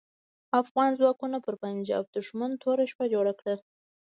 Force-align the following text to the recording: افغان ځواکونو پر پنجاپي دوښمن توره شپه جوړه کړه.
افغان 0.61 0.91
ځواکونو 0.99 1.37
پر 1.45 1.53
پنجاپي 1.61 2.11
دوښمن 2.15 2.51
توره 2.61 2.85
شپه 2.91 3.05
جوړه 3.13 3.33
کړه. 3.39 3.55